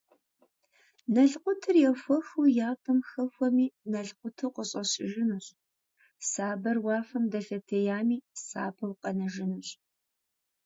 Налъкъутыр 1.13 1.75
ехуэхыу 1.89 2.53
ятӏэм 2.69 2.99
хэхуэми, 3.09 3.67
налъкъуту 3.91 4.53
къыщӏэщыжынущ, 4.55 5.45
сабэр 6.29 6.77
уафэм 6.85 7.23
дэлъэтеями, 7.31 8.17
сабэу 8.47 8.93
къэнэжынущ. 9.01 9.67